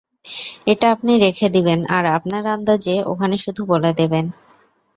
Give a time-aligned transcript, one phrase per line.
[0.67, 4.25] এটা আপনি রেখে দিবেন আর আপনার আন্দাজে ওখানে শুধু বলে দিবেন।